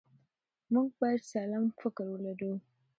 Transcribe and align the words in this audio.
موږ 0.73 0.87
باید 0.99 1.21
سالم 1.31 1.65
فکر 1.79 2.05
ولرو. 2.09 2.53